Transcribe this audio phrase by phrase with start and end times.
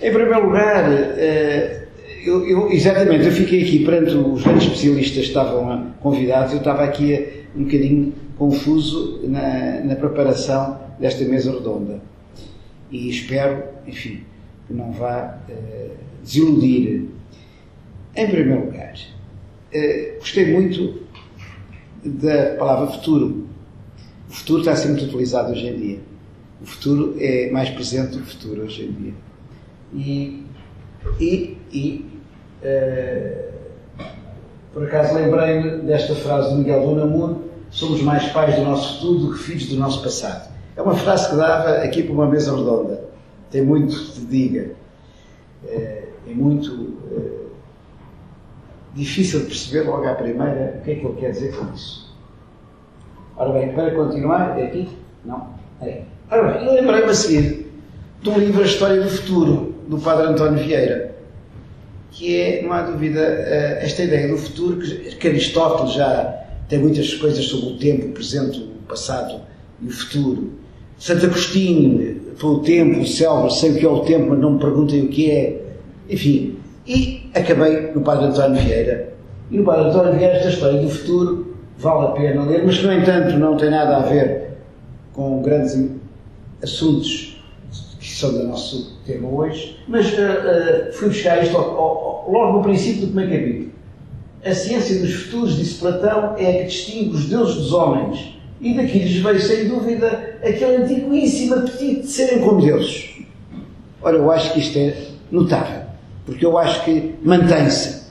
[0.00, 1.86] Em primeiro lugar, eh,
[2.22, 6.84] eu, eu, exatamente, eu fiquei aqui perante os grandes especialistas que estavam convidados, eu estava
[6.84, 12.00] aqui um bocadinho confuso na, na preparação desta mesa redonda.
[12.90, 14.22] E espero, enfim,
[14.66, 15.90] que não vá uh,
[16.22, 17.06] desiludir.
[18.14, 18.94] Em primeiro lugar,
[20.18, 21.02] gostei muito
[22.04, 23.46] da palavra futuro.
[24.28, 25.98] O futuro está a ser muito utilizado hoje em dia.
[26.60, 29.25] O futuro é mais presente do que o futuro hoje em dia.
[29.94, 30.44] E,
[31.20, 32.20] e, e
[32.62, 33.46] uh,
[34.72, 39.32] por acaso lembrei-me desta frase de Miguel Unamuno: somos mais pais do nosso futuro do
[39.32, 40.52] que filhos do nosso passado.
[40.76, 43.04] É uma frase que dava aqui para uma mesa redonda.
[43.50, 44.70] Tem muito que diga.
[45.66, 47.46] É, é muito é,
[48.94, 52.14] difícil de perceber logo à primeira o que é que ele quer dizer com isso.
[53.36, 54.88] Ora bem, para continuar, é aqui?
[55.24, 55.48] Não?
[55.80, 56.02] É.
[56.30, 57.72] Ora bem, lembrei-me a seguir
[58.22, 61.14] de um livro A História do Futuro, do Padre António Vieira,
[62.10, 67.12] que é, não há dúvida, eh, esta ideia do futuro, que Aristóteles já tem muitas
[67.14, 69.40] coisas sobre o tempo, o presente, o passado
[69.82, 70.52] e o futuro.
[70.98, 74.58] Santo Agostinho, pelo tempo, o céu, sei o que é o tempo, mas não me
[74.58, 75.62] perguntem o que é.
[76.08, 79.12] Enfim, e acabei no Padre António Vieira.
[79.50, 82.92] E no Padre António Vieira, esta história do futuro, vale a pena ler, mas no
[82.92, 84.52] entanto, não tem nada a ver
[85.12, 85.78] com grandes
[86.62, 87.35] assuntos
[88.16, 89.78] são do nosso tema hoje.
[89.86, 93.70] Mas uh, uh, fui buscar isto logo no princípio do primeiro capítulo.
[94.44, 98.74] A ciência dos futuros, disse Platão, é a que distingue os deuses dos homens e
[98.74, 103.10] daqui lhes veio, sem dúvida, aquele antiquíssimo apetite de serem como deuses.
[104.00, 104.96] Ora, eu acho que isto é
[105.30, 105.82] notável,
[106.24, 108.06] porque eu acho que mantém-se.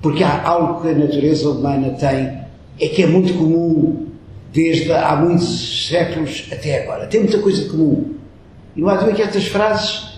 [0.00, 2.42] Porque há algo que a natureza humana tem,
[2.80, 4.06] é que é muito comum
[4.52, 7.06] desde há muitos séculos até agora.
[7.06, 8.14] Tem muita coisa comum.
[8.76, 10.12] E há dúvida que estas frases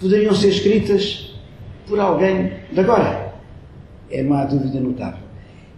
[0.00, 1.34] poderiam ser escritas
[1.86, 3.32] por alguém de agora.
[4.10, 5.28] É uma dúvida notável.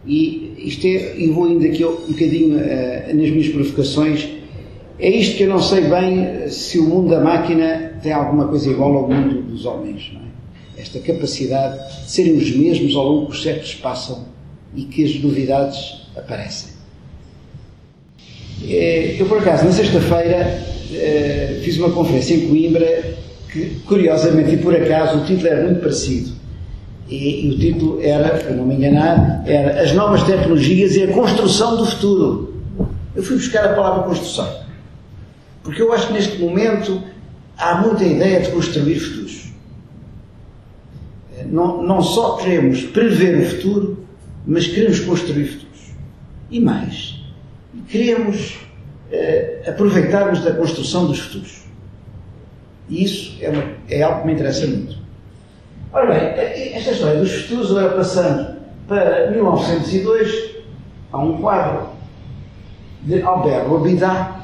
[0.07, 4.29] E isto é, e vou indo aqui um bocadinho uh, nas minhas provocações,
[4.99, 8.71] é isto que eu não sei bem se o mundo da máquina tem alguma coisa
[8.71, 10.81] igual ao mundo dos homens, não é?
[10.81, 14.27] Esta capacidade de serem os mesmos ao longo que os séculos passam
[14.75, 16.71] e que as novidades aparecem.
[18.63, 20.63] Eh, eu, por acaso, na sexta-feira
[20.93, 23.17] eh, fiz uma conferência em Coimbra
[23.53, 26.41] que, curiosamente e por acaso, o título era muito parecido
[27.11, 31.13] e, e, o título era, para não me enganar, era As Novas Tecnologias e a
[31.13, 32.55] Construção do Futuro.
[33.17, 34.49] Eu fui buscar a palavra construção.
[35.65, 37.03] Porque eu acho que neste momento
[37.59, 39.51] há muita ideia de construir futuros.
[41.47, 44.07] Não, não só queremos prever o futuro,
[44.47, 45.81] mas queremos construir futuros.
[46.49, 47.17] E mais,
[47.89, 48.61] queremos
[49.13, 51.65] eh, aproveitar-nos da construção dos futuros.
[52.89, 54.97] E isso é, uma, é algo que me interessa muito.
[55.93, 60.51] Ora bem, esta história dos futuros, agora passando para 1902,
[61.13, 61.89] há um quadro
[63.03, 64.41] de Albert Robida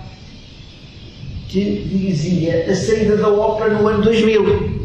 [1.49, 4.77] que dizia a saída da ópera no ano 2000.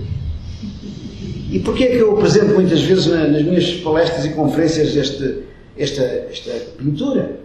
[1.52, 5.38] E porquê é que eu apresento muitas vezes nas minhas palestras e conferências esta,
[5.78, 7.42] esta pintura?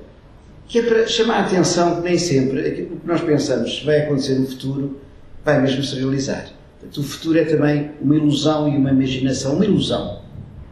[0.68, 4.34] Que é para chamar a atenção que nem sempre aquilo que nós pensamos vai acontecer
[4.34, 5.00] no futuro
[5.44, 6.48] vai mesmo se realizar.
[6.80, 10.20] Portanto, o futuro é também uma ilusão e uma imaginação, uma ilusão,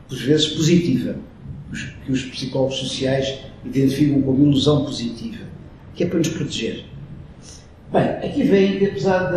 [0.09, 1.17] por vezes positiva,
[2.05, 5.45] que os psicólogos sociais identificam como ilusão positiva,
[5.95, 6.85] que é para nos proteger.
[7.93, 9.31] Bem, aqui vem que apesar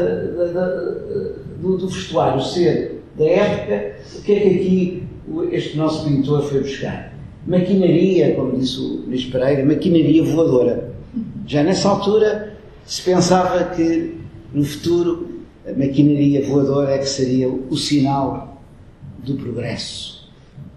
[1.61, 5.03] do, do, vestuário ser da época, o que é que aqui
[5.51, 7.13] este nosso pintor foi buscar?
[7.47, 10.91] Maquinaria, como disse o Luís Pereira, maquinaria voadora.
[11.47, 14.15] Já nessa altura se pensava que
[14.53, 15.27] no futuro
[15.65, 18.61] a maquinaria voadora é que seria o sinal
[19.19, 20.27] do progresso.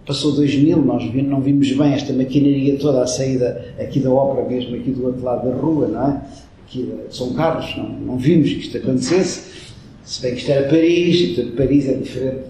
[0.06, 4.75] Passou 2000, nós não vimos bem esta maquinaria toda a saída aqui da ópera mesmo,
[4.76, 6.22] aqui do outro lado da rua, não é?
[6.66, 9.72] Aqui de São Carlos, não, não vimos que isto acontecesse,
[10.04, 12.50] se bem que isto era Paris, e portanto Paris é diferente.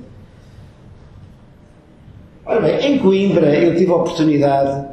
[2.45, 4.89] Ora bem, em Coimbra eu tive a oportunidade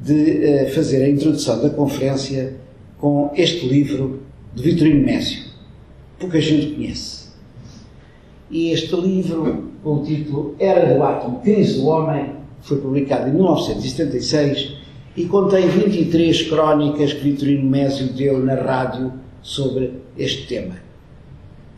[0.00, 2.54] de uh, fazer a introdução da conferência
[2.98, 4.22] com este livro
[4.54, 5.50] de Vitorino Mésio
[6.20, 7.30] pouca gente conhece.
[8.50, 13.32] E este livro, com o título Era do Átomo, Crise do Homem, foi publicado em
[13.32, 14.76] 1976
[15.16, 19.12] e contém 23 crónicas que Vitorino Mésio deu na rádio
[19.42, 20.76] sobre este tema.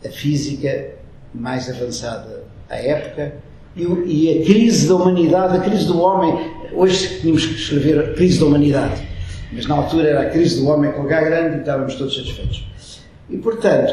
[0.05, 0.95] A física
[1.33, 3.35] mais avançada à época
[3.75, 6.51] e, a crise da humanidade, a crise do homem.
[6.73, 9.07] Hoje tínhamos que escrever a crise da humanidade,
[9.51, 12.65] mas na altura era a crise do homem com H grande e estávamos todos satisfeitos.
[13.29, 13.91] E, portanto,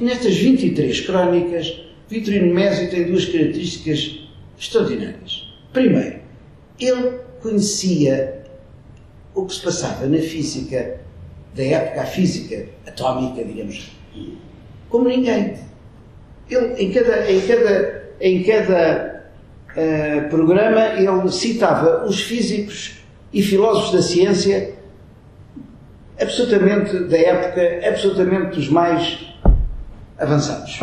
[0.00, 4.28] nestas 23 crónicas Vitorino Mésio tem duas características
[4.58, 5.48] extraordinárias.
[5.72, 6.18] Primeiro,
[6.78, 8.42] ele conhecia
[9.32, 11.00] o que se passava na física
[11.54, 13.92] da época, a física atómica, digamos,
[14.88, 15.54] como ninguém.
[16.48, 19.09] Ele, em cada, em cada, em cada
[19.76, 23.00] uh, programa, ele citava os físicos
[23.32, 24.74] e filósofos da ciência
[26.20, 29.18] absolutamente da época, absolutamente dos mais
[30.18, 30.80] avançados.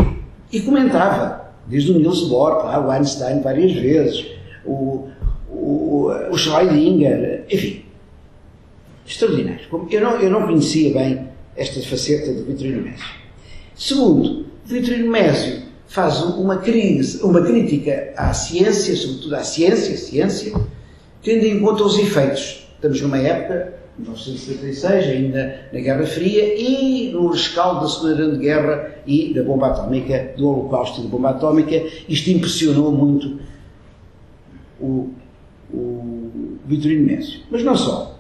[0.52, 4.26] E comentava, desde o Niels Bohr, o Einstein várias vezes,
[4.66, 5.10] o,
[5.50, 7.86] o, o Schrödinger, enfim,
[9.06, 9.62] extraordinário.
[9.92, 13.06] Eu não, eu não conhecia bem esta faceta do Vitorino Mésio.
[13.76, 20.54] Segundo, Vitorino Mésio faz uma, crise, uma crítica à ciência, sobretudo à ciência, ciência,
[21.24, 22.68] tendo em conta os efeitos.
[22.76, 28.96] Estamos numa época, 1976, ainda na Guerra Fria, e no rescaldo da Segunda Grande Guerra
[29.08, 31.76] e da bomba atómica, do Holocausto e da bomba atómica.
[32.08, 33.40] Isto impressionou muito
[34.80, 35.10] o,
[35.74, 37.40] o Vitorino Mésio.
[37.50, 38.20] Mas não só.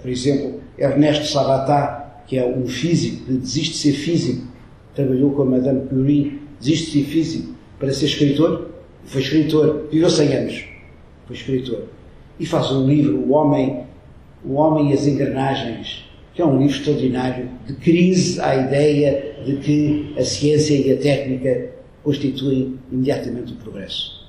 [0.00, 4.46] Por exemplo, Ernesto Sabatá, que é um físico, que desiste de ser físico,
[4.94, 8.70] trabalhou com a Madame Curie, ser físico para ser escritor,
[9.04, 10.64] foi escritor, viveu 100 anos,
[11.26, 11.84] foi escritor.
[12.38, 13.84] E faz um livro, O Homem,
[14.44, 19.56] o Homem e as Engrenagens, que é um livro extraordinário de crise à ideia de
[19.56, 21.70] que a ciência e a técnica
[22.02, 24.24] constituem imediatamente o progresso.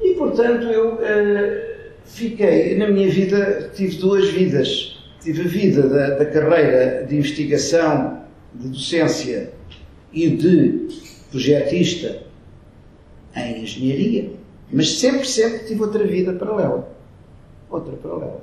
[0.00, 0.94] E, portanto, eu.
[0.94, 4.96] Uh, fiquei, na minha vida, tive duas vidas.
[5.20, 8.22] Tive a vida da, da carreira de investigação,
[8.54, 9.52] de docência
[10.12, 10.88] e de
[11.30, 12.22] projetista
[13.34, 14.32] em engenharia,
[14.72, 16.88] mas sempre, sempre tive outra vida paralela.
[17.70, 18.42] Outra paralela.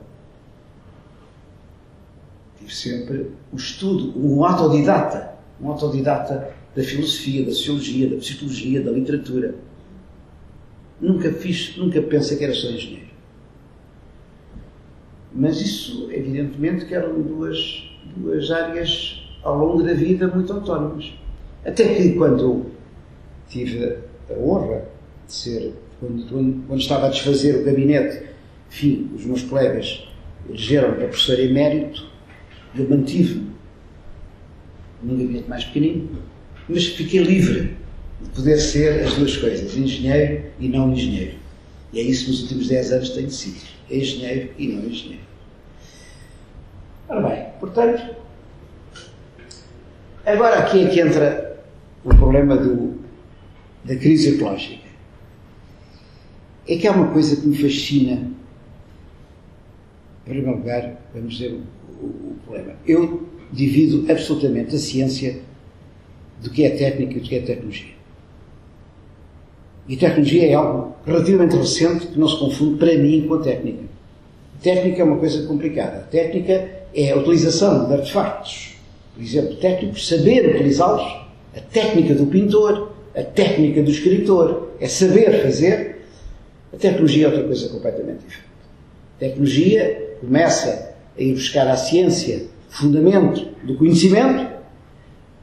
[2.59, 8.91] Tive sempre o estudo, um autodidata, um autodidata da filosofia, da sociologia, da psicologia, da
[8.91, 9.55] literatura.
[10.99, 13.05] Nunca fiz, nunca pensei que era só engenheiro.
[15.33, 21.13] Mas isso, evidentemente, que eram duas, duas áreas ao longo da vida muito autónomas.
[21.65, 22.67] Até que, quando
[23.49, 23.97] tive
[24.29, 24.85] a honra
[25.25, 28.23] de ser, quando, quando estava a desfazer o gabinete,
[28.69, 30.07] enfim, os meus colegas
[30.47, 32.07] elegeram para professor emérito,
[32.75, 33.51] eu mantive-me
[35.01, 36.09] num gabinete mais pequenino,
[36.69, 37.75] mas fiquei livre
[38.21, 41.35] de poder ser as duas coisas, engenheiro e não engenheiro.
[41.93, 43.61] E é isso que nos últimos 10 anos tem sido.
[43.89, 45.23] Engenheiro e não engenheiro.
[47.07, 48.15] Ora bem, portanto,
[50.25, 51.44] agora aqui é que entra
[52.05, 52.93] o problema do,
[53.83, 54.85] da crise ecológica.
[56.67, 58.31] É que há uma coisa que me fascina.
[60.25, 61.59] Em primeiro lugar, vamos dizer
[61.99, 62.73] o, o problema.
[62.87, 65.39] Eu divido absolutamente a ciência
[66.41, 67.95] do que é técnica e do que é tecnologia.
[69.87, 73.83] E tecnologia é algo relativamente recente que não se confunde para mim com a técnica.
[74.61, 76.07] Técnica é uma coisa complicada.
[76.09, 78.75] Técnica é a utilização de artefactos,
[79.13, 81.24] por exemplo, técnicos, saber utilizá-los,
[81.55, 85.95] a técnica do pintor, a técnica do escritor, é saber fazer.
[86.73, 88.49] A tecnologia é outra coisa completamente diferente.
[89.15, 94.53] A tecnologia começa a ir buscar à ciência fundamento do conhecimento,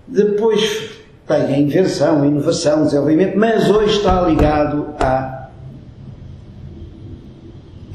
[0.06, 0.90] depois
[1.26, 5.48] tem a invenção, a inovação, o desenvolvimento, mas hoje está ligado à,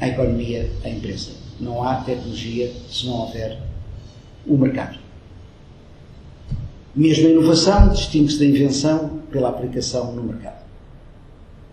[0.00, 1.30] à economia, à empresa.
[1.60, 3.58] Não há tecnologia se não houver
[4.46, 4.98] o mercado.
[6.98, 10.64] Mesmo a inovação distingue-se da invenção pela aplicação no mercado.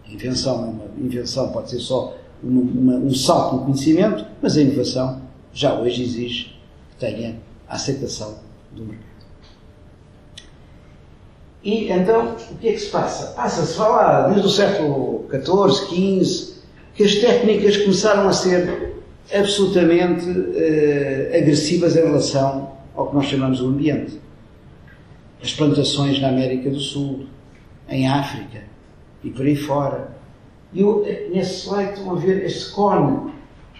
[0.07, 4.61] A invenção, uma invenção pode ser só uma, uma, um salto no conhecimento, mas a
[4.61, 5.19] inovação
[5.51, 6.55] já hoje exige
[6.91, 8.35] que tenha a aceitação
[8.71, 9.03] do mercado.
[11.63, 13.33] E então, o que é que se passa?
[13.33, 16.53] Passa-se falar desde o século XIV, XV,
[16.93, 18.93] que as técnicas começaram a ser
[19.33, 24.23] absolutamente uh, agressivas em relação ao que nós chamamos o ambiente.
[25.41, 27.25] As plantações na América do Sul,
[27.89, 28.63] em África
[29.23, 30.15] e por aí fora.
[30.73, 33.31] E eu, eh, nesse slide estão a ver este cone,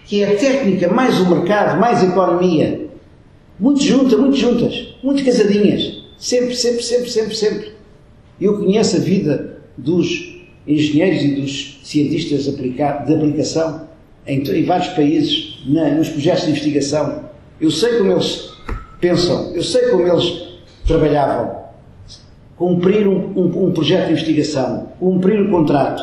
[0.04, 2.86] que é a técnica mais o mercado, mais a economia.
[3.58, 6.02] Muito juntas, muito juntas, muito casadinhas.
[6.18, 7.72] Sempre, sempre, sempre, sempre, sempre.
[8.40, 10.36] Eu conheço a vida dos
[10.66, 13.86] engenheiros e dos cientistas de aplicação
[14.26, 17.30] em, vários países, nos projetos de investigação.
[17.60, 18.50] Eu sei como eles
[19.00, 20.46] pensam, eu sei como eles
[20.86, 21.66] trabalhavam.
[22.56, 26.02] Cumprir um, um, um projeto de investigação, cumprir o contrato,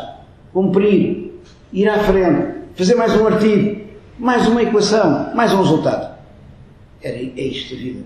[0.54, 1.34] cumprir,
[1.72, 3.82] ir à frente, fazer mais um artigo,
[4.20, 6.16] mais uma equação, mais um resultado.
[7.02, 8.04] Era, é isto a vida.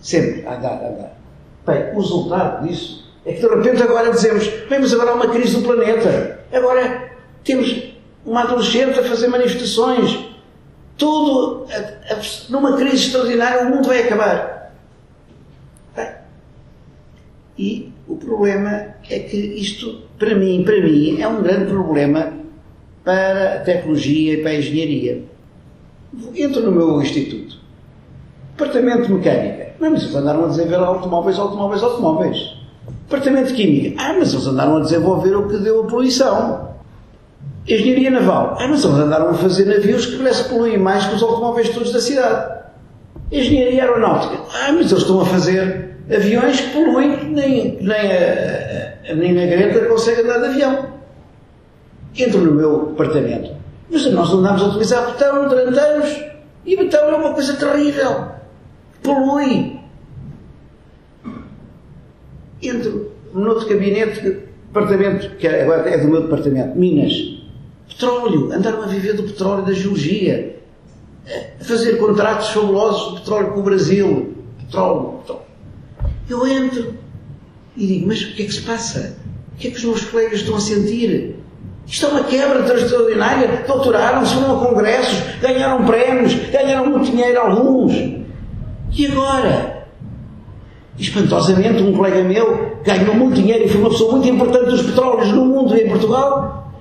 [0.00, 1.18] Sempre a andar, a andar.
[1.66, 5.56] Bem, o resultado disso É que de repente agora dizemos, bem, mas agora uma crise
[5.56, 6.40] do planeta.
[6.52, 7.10] Agora
[7.42, 7.92] temos
[8.24, 10.26] uma adolescente a fazer manifestações.
[10.96, 11.66] Tudo
[12.48, 14.72] numa crise extraordinária, o mundo vai acabar.
[15.96, 16.08] Bem,
[17.58, 22.32] e o problema é que isto, para mim, para mim, é um grande problema
[23.04, 25.24] para a tecnologia e para a engenharia.
[26.34, 27.56] Entro no meu instituto.
[28.56, 29.74] Departamento de Mecânica.
[29.78, 32.56] Não, mas eles andaram a desenvolver automóveis, automóveis, automóveis.
[33.08, 34.02] Departamento de Química.
[34.02, 36.70] Ah, mas eles andaram a desenvolver o que deu a poluição.
[37.68, 38.56] Engenharia Naval.
[38.58, 41.92] Ah, mas eles andaram a fazer navios que parece poluem mais que os automóveis todos
[41.92, 42.56] da cidade.
[43.30, 44.42] Engenharia Aeronáutica.
[44.52, 49.46] Ah, mas eles estão a fazer aviões que poluem nem, nem, a, a, nem a
[49.46, 50.96] Greta consegue andar de avião.
[52.16, 53.50] Entro no meu departamento.
[53.90, 56.24] Mas nós andamos a utilizar betão durante anos
[56.64, 58.28] e betão é uma coisa terrível.
[59.02, 59.78] Polui.
[62.62, 64.20] Entro no outro gabinete,
[64.66, 67.12] departamento, que agora é do meu departamento, Minas.
[67.88, 68.52] Petróleo.
[68.52, 70.56] Andaram a viver do petróleo da geologia.
[71.60, 74.34] A fazer contratos fabulosos de petróleo com o Brasil.
[74.58, 75.45] Petróleo, petróleo.
[76.28, 76.94] Eu entro
[77.76, 79.16] e digo, mas o que é que se passa?
[79.54, 81.36] O que é que os meus colegas estão a sentir?
[81.86, 83.64] Isto é uma quebra extraordinária.
[83.66, 87.92] Doutoraram-se, foram a congressos, ganharam prémios, ganharam muito dinheiro alguns.
[88.92, 89.86] E agora?
[90.98, 95.30] Espantosamente, um colega meu ganhou muito dinheiro e foi uma pessoa muito importante dos petróleos
[95.30, 96.72] no mundo e em Portugal.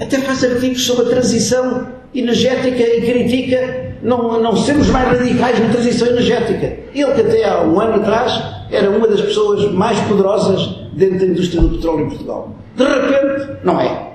[0.00, 5.68] Até faz artigos sobre a transição energética e critica não, não sermos mais radicais na
[5.70, 6.76] transição energética.
[6.94, 11.26] Ele que até há um ano atrás era uma das pessoas mais poderosas dentro da
[11.26, 12.54] indústria do petróleo em Portugal.
[12.76, 14.08] De repente, não é.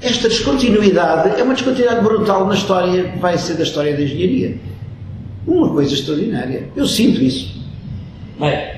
[0.00, 4.56] Esta descontinuidade é uma descontinuidade brutal na história que vai ser da história da engenharia.
[5.46, 6.68] Uma coisa extraordinária.
[6.76, 7.56] Eu sinto isso.
[8.38, 8.76] Bem,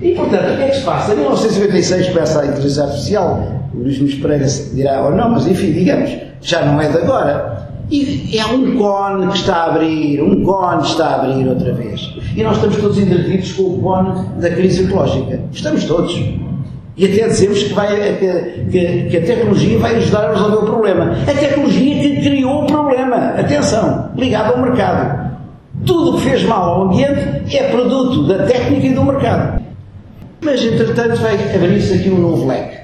[0.00, 1.12] e portanto, o que é que se passa?
[1.12, 3.70] Em 1956 começa a inteligência artificial.
[3.74, 7.67] O Luís Pereira dirá ou não, mas enfim, digamos, já não é de agora.
[7.90, 12.14] E é um cone que está a abrir, um cone está a abrir outra vez.
[12.36, 15.40] E nós estamos todos entretidos com o cone da crise ecológica.
[15.50, 16.14] Estamos todos.
[16.96, 21.12] E até dizemos que, vai, que, que, a tecnologia vai ajudar a resolver o problema.
[21.22, 23.16] A tecnologia que criou o problema.
[23.38, 25.28] Atenção, ligado ao mercado.
[25.86, 29.62] Tudo o que fez mal ao ambiente é produto da técnica e do mercado.
[30.40, 32.77] Mas, entretanto, vai abrir-se aqui um novo leque.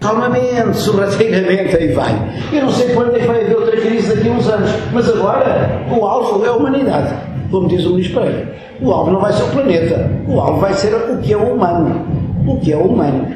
[0.00, 2.14] Calmamente, sorrateiramente, aí vai.
[2.52, 5.08] Eu não sei quando é que vai haver outra crise daqui a uns anos, mas
[5.08, 7.14] agora o alvo é a humanidade,
[7.50, 8.54] como diz o Luís Pereira.
[8.80, 11.54] O alvo não vai ser o planeta, o alvo vai ser o que é o
[11.54, 12.06] humano.
[12.46, 13.26] O que é o humano.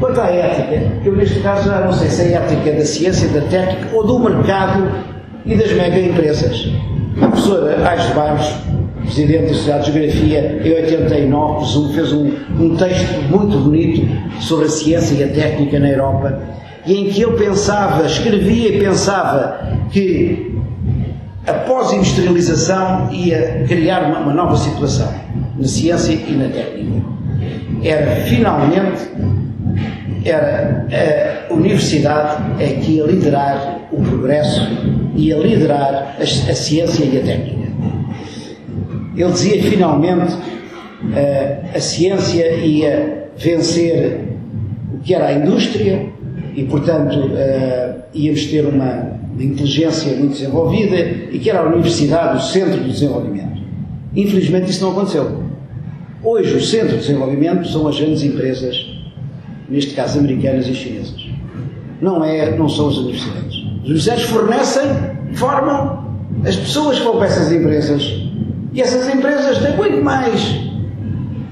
[0.00, 3.46] Quanto à ética, eu neste caso já não sei se é ética da ciência, da
[3.46, 4.90] técnica ou do mercado
[5.46, 6.72] e das mega empresas.
[7.22, 8.52] A professora Aires Barros,
[9.12, 14.08] presidente da Sociedade de Geografia, em 89, presumo, fez um, um texto muito bonito
[14.40, 16.40] sobre a ciência e a técnica na Europa,
[16.86, 20.56] e em que ele pensava, escrevia e pensava que
[21.46, 25.12] a pós-industrialização ia criar uma, uma nova situação
[25.56, 27.06] na ciência e na técnica.
[27.84, 29.10] Era finalmente
[30.24, 30.86] era
[31.50, 34.68] a universidade é que ia liderar o progresso
[35.16, 37.61] e a liderar a, a, ciência e a técnica.
[39.16, 40.34] Ele dizia finalmente
[41.14, 44.20] a, a ciência ia vencer
[44.94, 46.06] o que era a indústria
[46.54, 47.30] e, portanto,
[48.14, 50.96] íamos ter uma, uma inteligência muito desenvolvida
[51.30, 53.62] e que era a universidade o centro do desenvolvimento.
[54.14, 55.42] Infelizmente isso não aconteceu.
[56.22, 58.92] Hoje o centro de desenvolvimento são as grandes empresas
[59.68, 61.26] neste caso americanas e chinesas.
[62.00, 63.56] Não, é, não são as universidades.
[63.56, 64.82] As universidades fornecem,
[65.34, 66.12] formam
[66.44, 68.21] as pessoas que vão para essas empresas.
[68.72, 70.60] E essas empresas têm muito mais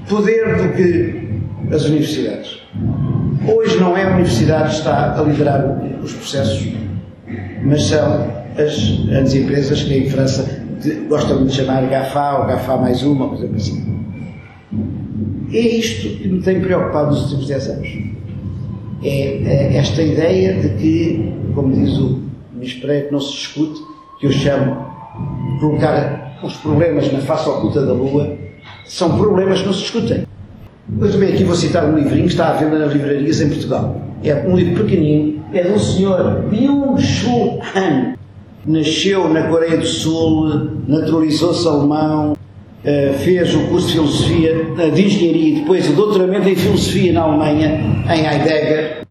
[0.09, 2.59] poder do que as universidades.
[3.47, 6.67] Hoje não é a universidade que está a liderar os processos,
[7.63, 10.61] mas são as grandes empresas que em França
[11.07, 14.01] gostam de chamar GAFA ou GAFA mais uma, coisa assim.
[15.53, 17.97] É isto que me tem preocupado nos últimos 10 anos.
[19.03, 22.21] É, é esta ideia de que, como diz o
[22.53, 23.79] ministro Pereira, que não se discute,
[24.19, 24.85] que eu chamo
[25.59, 28.35] colocar os problemas na face oculta da Lua,
[28.85, 30.25] são problemas que não se discutem.
[30.99, 34.01] Eu também aqui vou citar um livrinho que está à venda nas livrarias em Portugal.
[34.23, 38.15] É um livro pequenino, é de um senhor, Byung-Chul Han.
[38.65, 42.33] Nasceu na Coreia do Sul, naturalizou-se alemão,
[42.81, 47.13] Uh, fez o curso de Filosofia, uh, de Engenharia e depois o doutoramento em Filosofia
[47.13, 47.79] na Alemanha,
[48.09, 49.03] em Heidegger,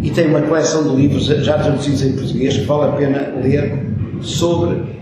[0.00, 3.84] e tem uma coleção de livros já traduzidos em português que vale a pena ler
[4.20, 4.95] sobre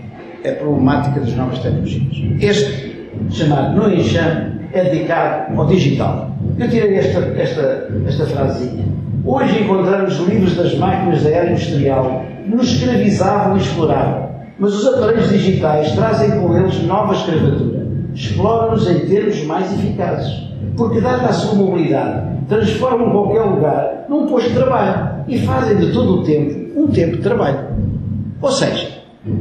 [0.49, 2.15] a problemática das novas tecnologias.
[2.39, 6.31] Este, chamado No Enxame, é dedicado ao digital.
[6.59, 8.85] Eu tirei esta, esta, esta frasinha.
[9.23, 14.85] Hoje encontramos livros das máquinas da era industrial que nos escravizavam e exploravam, mas os
[14.85, 17.87] aparelhos digitais trazem com eles nova escravatura.
[18.13, 20.47] Exploram-nos em termos mais eficazes,
[20.77, 25.91] porque, dada a sua mobilidade, transformam qualquer lugar num posto de trabalho e fazem de
[25.91, 27.59] todo o tempo um tempo de trabalho.
[28.41, 28.87] Ou seja,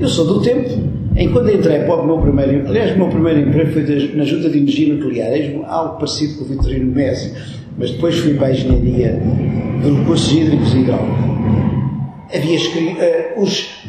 [0.01, 0.71] eu sou do tempo
[1.17, 4.51] em quando entrei para o meu primeiro aliás, o meu primeiro emprego foi na Junta
[4.51, 5.31] de Energia Nuclear,
[5.69, 7.33] algo parecido com o Vitorino Messi,
[7.79, 9.23] mas depois fui para a Engenharia
[9.83, 11.35] de Recursos Hídricos e Hidráulica.
[12.35, 13.85] Havia uh, os,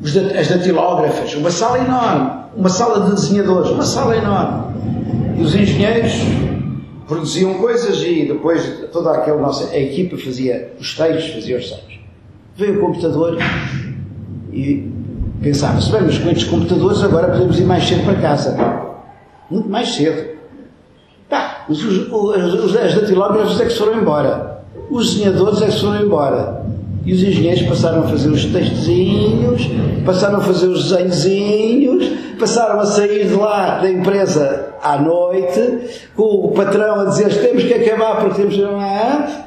[0.00, 4.72] os, as datilógrafas, uma sala enorme, uma sala de desenhadores, uma sala enorme.
[5.38, 6.12] E os engenheiros
[7.06, 12.00] produziam coisas e depois toda aquela nossa a equipa fazia os textos, fazia os sites.
[12.56, 13.36] Veio o computador
[14.52, 14.90] e
[15.42, 18.56] pensava-se, bem, mas com estes computadores agora podemos ir mais cedo para casa.
[19.50, 20.32] Muito mais cedo.
[21.28, 24.62] Tá, os, os, os, as datilógrafos é que foram embora.
[24.90, 26.62] Os desenhadores é que foram embora.
[27.04, 29.68] E os engenheiros passaram a fazer os textozinhos,
[30.06, 32.04] passaram a fazer os desenhozinhos,
[32.38, 35.80] passaram a sair de lá da empresa à noite,
[36.14, 39.42] com o patrão a dizer temos que acabar porque temos que ir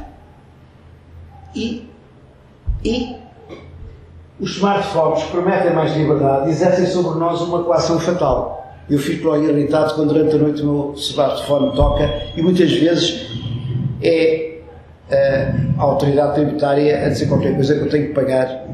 [1.56, 1.90] E,
[2.84, 3.15] e
[4.40, 8.76] os smartphones prometem mais liberdade e exercem sobre nós uma coação fatal.
[8.90, 13.28] Eu fico logo irritado quando durante a noite o meu smartphone toca e muitas vezes
[14.02, 14.60] é
[15.78, 18.66] a autoridade tributária a dizer qualquer coisa que eu tenho que pagar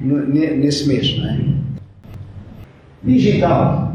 [0.00, 1.40] nesse mês, não é?
[3.02, 3.94] Digital.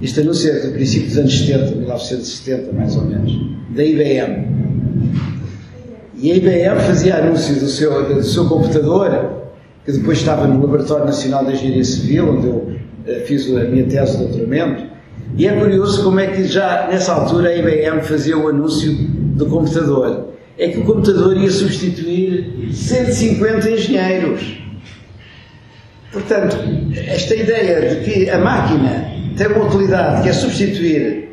[0.00, 3.32] Este anúncio é do princípio dos anos 70, 1970 mais ou menos,
[3.70, 4.46] da IBM.
[6.16, 9.41] E a IBM fazia anúncios do seu, do seu computador
[9.84, 13.84] que depois estava no Laboratório Nacional de Engenharia Civil, onde eu uh, fiz a minha
[13.84, 14.92] tese de doutoramento,
[15.36, 19.46] e é curioso como é que já nessa altura a IBM fazia o anúncio do
[19.46, 20.28] computador.
[20.58, 24.58] É que o computador ia substituir 150 engenheiros.
[26.12, 26.58] Portanto,
[27.06, 31.30] esta ideia de que a máquina tem uma utilidade que é substituir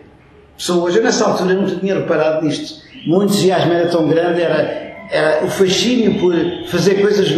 [0.58, 2.82] pessoas, eu nessa altura não tinha reparado nisto.
[3.08, 6.34] O entusiasmo era tão grande, era, era o fascínio por
[6.68, 7.30] fazer coisas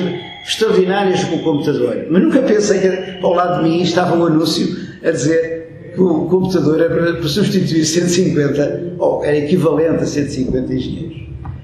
[0.43, 2.07] extraordinárias com o computador.
[2.09, 4.67] Mas nunca pensei que ao lado de mim estava um anúncio
[5.03, 11.21] a dizer que o computador era para substituir 150, ou era equivalente a 150 engenheiros.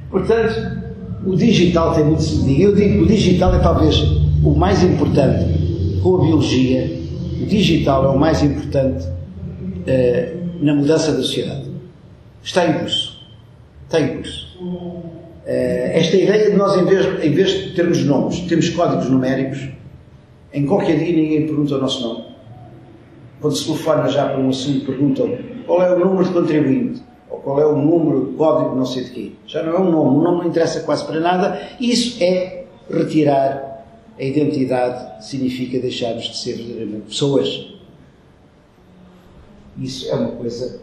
[0.10, 0.88] Portanto,
[1.26, 2.64] o digital tem muito se diga.
[2.64, 3.98] Eu digo que o digital é talvez
[4.44, 5.46] o mais importante
[6.02, 6.98] com a biologia.
[7.42, 11.68] O digital é o mais importante uh, na mudança da sociedade.
[12.44, 13.18] Está em curso.
[13.86, 14.48] Está em curso.
[15.48, 19.70] Eh, esta ideia de nós, em vez, em vez de termos nomes, temos códigos numéricos,
[20.54, 22.26] em qualquer dia ninguém pergunta o nosso nome.
[23.40, 27.38] Quando se telefona já para um assunto, perguntam qual é o número de contribuinte, ou
[27.40, 29.32] qual é o número, código não sei de quê.
[29.48, 31.62] Já não é um nome, o nome não interessa quase para nada.
[31.80, 33.86] Isso é retirar
[34.20, 37.68] a identidade, significa deixarmos de ser verdadeiramente pessoas.
[39.80, 40.82] Isso é uma coisa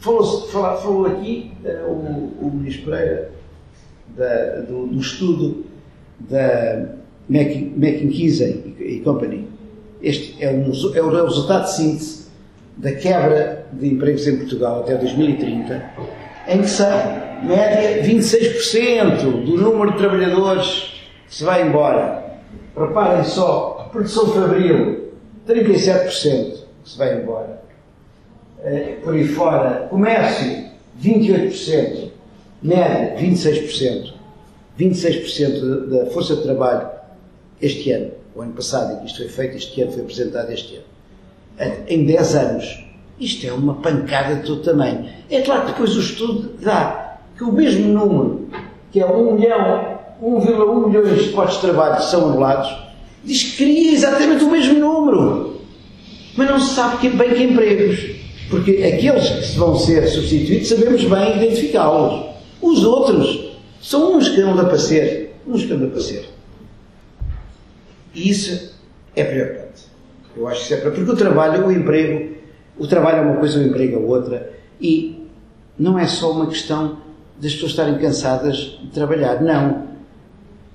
[0.00, 3.30] Falou, falou, aqui uh, o, o Ministro Pereira
[4.16, 5.66] da, do, do, estudo
[6.18, 6.86] da
[7.28, 9.46] McKinsey e Company.
[10.02, 12.26] Este é, um, é o resultado de síntese
[12.76, 15.92] da quebra de empregos em Portugal até 2030,
[16.48, 16.88] em que são,
[17.42, 20.94] média, 26% do número de trabalhadores
[21.28, 22.40] que se vai embora.
[22.76, 25.12] Reparem só, produção fabril,
[25.46, 26.08] 37%
[26.82, 27.62] que se vai embora.
[28.64, 30.66] Eh, por aí fora, comércio,
[31.02, 32.10] 28%,
[32.62, 34.12] média, 26%,
[34.78, 36.88] 26% da força de trabalho
[37.60, 42.04] este ano, o ano passado, isto foi feito, este ano foi apresentado este ano, em
[42.04, 42.84] 10 anos.
[43.18, 45.08] Isto é uma pancada de todo tamanho.
[45.30, 48.48] É claro que depois o estudo dá que o mesmo número,
[48.90, 52.72] que é 1 milhão, 1,1 milhões de postos de trabalho que são anulados,
[53.24, 55.60] diz que cria exatamente o mesmo número.
[56.36, 58.21] Mas não se sabe bem que empregos.
[58.52, 62.34] Porque aqueles que vão ser substituídos sabemos bem identificá-los.
[62.60, 65.28] Os outros são uns que andam a passear.
[65.46, 65.90] Uns que andam.
[68.14, 68.74] E isso
[69.16, 69.84] é preocupante.
[70.36, 71.06] Eu acho que isso é preocupante.
[71.06, 72.34] Porque o trabalho, o emprego,
[72.76, 74.52] o trabalho é uma coisa, o emprego é outra.
[74.78, 75.26] E
[75.78, 76.98] não é só uma questão
[77.40, 79.40] das pessoas estarem cansadas de trabalhar.
[79.40, 79.91] Não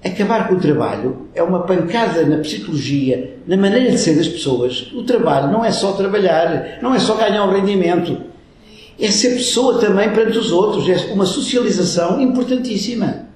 [0.04, 4.92] acabar com o trabalho é uma pancada na psicologia, na maneira de ser das pessoas.
[4.94, 8.18] O trabalho não é só trabalhar, não é só ganhar um rendimento.
[9.00, 13.28] É ser pessoa também perante os outros, é uma socialização importantíssima.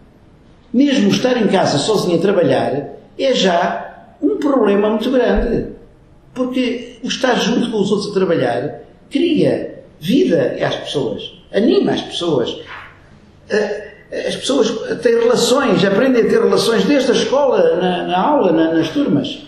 [0.73, 5.67] Mesmo estar em casa sozinho a trabalhar é já um problema muito grande.
[6.33, 11.33] Porque o estar junto com os outros a trabalhar cria vida às pessoas.
[11.53, 12.57] anima as pessoas.
[14.11, 14.69] As pessoas
[15.01, 19.47] têm relações, aprendem a ter relações desde a escola, na, na aula, na, nas turmas.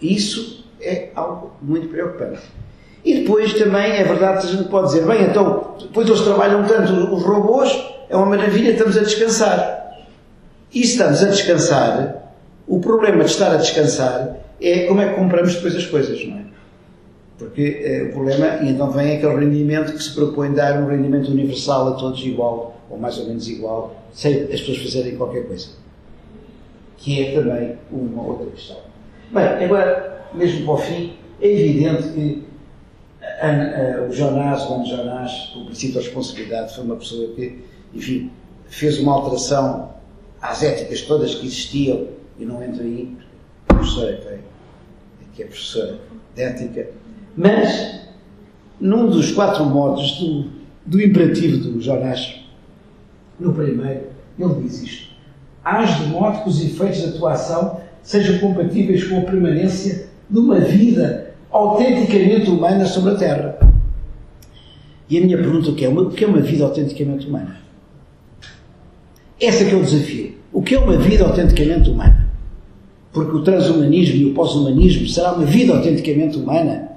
[0.00, 2.42] Isso é algo muito preocupante.
[3.02, 6.64] E depois também é verdade que a gente pode dizer, bem, então, depois eles trabalham
[6.64, 7.70] tanto os robôs,
[8.10, 10.04] é uma maravilha, estamos a descansar.
[10.72, 12.34] E estamos a descansar,
[12.68, 16.36] o problema de estar a descansar é como é que compramos depois as coisas, não
[16.36, 16.40] é?
[17.38, 21.30] Porque é, o problema, e então vem aquele rendimento que se propõe dar um rendimento
[21.30, 25.68] universal a todos igual, ou mais ou menos igual, sem as pessoas fazerem qualquer coisa.
[26.98, 28.76] Que é também uma outra questão.
[29.30, 32.44] Bem, agora, mesmo para o fim, é evidente que
[33.22, 37.58] a, a, o Jonás, o Jonás, princípio da responsabilidade, foi uma pessoa que,
[37.94, 38.30] enfim,
[38.66, 39.94] fez uma alteração
[40.42, 43.16] às éticas todas que existiam, e não entro aí,
[43.68, 44.38] a professora que é,
[45.34, 45.98] que é professora
[46.34, 46.90] de ética,
[47.36, 48.00] mas
[48.80, 50.50] num dos quatro modos do,
[50.86, 52.39] do imperativo do Jonás,
[53.40, 54.02] no primeiro,
[54.38, 55.10] ele diz isto:
[55.64, 60.38] Hás de modo que os efeitos da tua ação sejam compatíveis com a permanência de
[60.38, 63.58] uma vida autenticamente humana sobre a Terra.
[65.08, 67.58] E a minha pergunta é: o que é uma vida autenticamente humana?
[69.40, 70.34] Esse é que é o desafio.
[70.52, 72.28] O que é uma vida autenticamente humana?
[73.12, 76.92] Porque o transhumanismo e o pós-humanismo será uma vida autenticamente humana?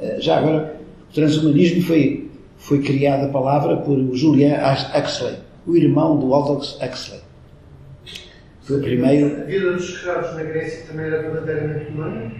[0.00, 0.80] Eh, já agora,
[1.10, 4.56] o transhumanismo foi, foi criada a palavra por Julian
[4.94, 5.34] Huxley,
[5.68, 7.20] o irmão do Aldous Huxley.
[8.62, 9.42] Foi o primeiro.
[9.42, 12.32] A vida dos escravos na Grécia também era verdadeiramente humana?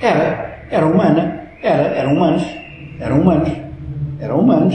[0.00, 2.42] Era, era humana, era, eram humanos,
[3.00, 3.52] eram humanos,
[4.20, 4.74] eram humanos.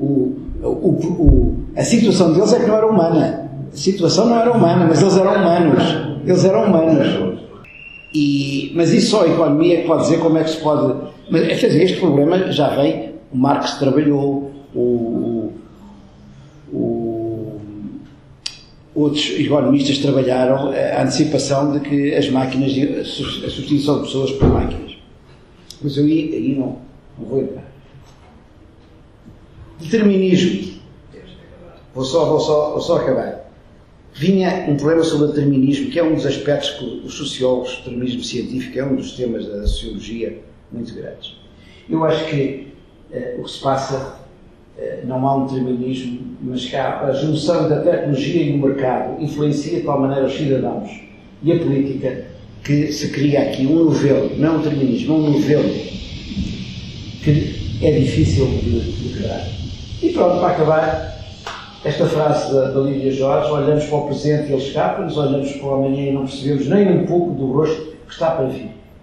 [0.00, 3.50] O, o, o, a situação deles é que não era humana.
[3.72, 5.82] A situação não era humana, mas eles eram humanos.
[6.24, 7.40] Eles eram humanos.
[8.12, 10.94] E, mas isso só a economia que pode dizer como é que se pode.
[11.28, 13.14] Mas, quer dizer, este problema já vem.
[13.32, 15.33] O Marx trabalhou, o,
[18.94, 24.96] outros economistas trabalharam a antecipação de que as máquinas, a substituição de pessoas por máquinas.
[25.82, 26.78] Mas eu aí, aí não,
[27.18, 27.64] não vou entrar.
[29.80, 30.74] Determinismo.
[31.94, 33.44] Vou só, vou só, vou só acabar
[34.14, 37.76] vinha um problema sobre o determinismo, que é um dos aspectos que os sociólogos, o
[37.78, 40.38] determinismo científico, é um dos temas da sociologia
[40.70, 41.36] muito grandes.
[41.90, 42.68] Eu acho que
[43.10, 44.20] uh, o que se passa,
[45.04, 49.86] não há um determinismo, mas há a junção da tecnologia e do mercado influencia de
[49.86, 50.90] tal maneira os cidadãos
[51.42, 52.24] e a política
[52.64, 55.68] que se cria aqui um novelo, não é um determinismo, é um novelo
[57.22, 59.46] que é difícil de, de quebrar.
[60.02, 61.14] E pronto, para acabar,
[61.84, 65.66] esta frase da, da Lídia Jorge, olhamos para o presente e ele escapa-nos, olhamos para
[65.66, 68.70] o amanhã e não percebemos nem um pouco do rosto que está para vir.